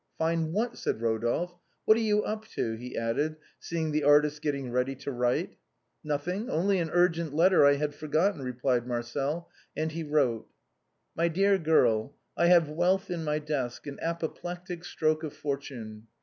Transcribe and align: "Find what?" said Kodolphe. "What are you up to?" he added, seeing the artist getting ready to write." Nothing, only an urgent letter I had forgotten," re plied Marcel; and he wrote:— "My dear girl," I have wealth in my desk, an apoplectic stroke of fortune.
"Find 0.17 0.51
what?" 0.51 0.79
said 0.79 0.97
Kodolphe. 0.99 1.59
"What 1.85 1.95
are 1.95 1.99
you 1.99 2.23
up 2.23 2.47
to?" 2.55 2.73
he 2.73 2.97
added, 2.97 3.35
seeing 3.59 3.91
the 3.91 4.03
artist 4.03 4.41
getting 4.41 4.71
ready 4.71 4.95
to 4.95 5.11
write." 5.11 5.57
Nothing, 6.03 6.49
only 6.49 6.79
an 6.79 6.89
urgent 6.91 7.35
letter 7.35 7.63
I 7.63 7.73
had 7.73 7.93
forgotten," 7.93 8.41
re 8.41 8.51
plied 8.51 8.87
Marcel; 8.87 9.51
and 9.77 9.91
he 9.91 10.01
wrote:— 10.01 10.47
"My 11.15 11.27
dear 11.27 11.59
girl," 11.59 12.15
I 12.35 12.47
have 12.47 12.67
wealth 12.67 13.11
in 13.11 13.23
my 13.23 13.37
desk, 13.37 13.85
an 13.85 13.99
apoplectic 14.01 14.85
stroke 14.85 15.21
of 15.23 15.33
fortune. 15.35 16.07